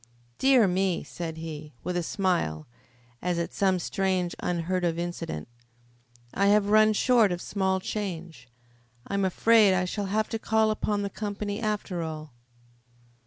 "Dear 0.39 0.67
me!" 0.67 1.03
said 1.03 1.37
he, 1.37 1.75
with 1.83 1.95
a 1.95 2.01
smile, 2.01 2.65
as 3.21 3.37
at 3.37 3.53
some 3.53 3.77
strange, 3.77 4.33
unheard 4.39 4.83
of 4.83 4.97
incident. 4.97 5.47
"I 6.33 6.47
have 6.47 6.69
run 6.71 6.93
short 6.93 7.31
of 7.31 7.39
small 7.39 7.79
change. 7.79 8.49
I 9.05 9.13
am 9.13 9.23
afraid 9.25 9.75
I 9.75 9.85
shall 9.85 10.07
have 10.07 10.27
to 10.29 10.39
call 10.39 10.71
upon 10.71 11.03
the 11.03 11.11
company, 11.11 11.59
after 11.61 12.01
all." 12.01 12.33